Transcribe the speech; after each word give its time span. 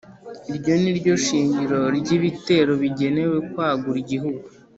iryo 0.53 0.73
ni 0.81 0.91
ryo 0.97 1.13
shingiro 1.25 1.79
ry'ibitero 1.97 2.71
bigenewe 2.81 3.37
kwagura 3.49 3.97
igihugu. 4.03 4.43